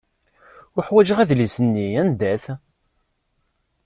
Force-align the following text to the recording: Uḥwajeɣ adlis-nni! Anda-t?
Uḥwajeɣ 0.77 1.17
adlis-nni! 1.19 1.87
Anda-t? 2.01 2.45